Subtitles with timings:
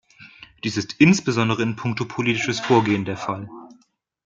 [0.63, 3.47] Dies ist insbesondere in puncto politisches Vorgehen der Fall.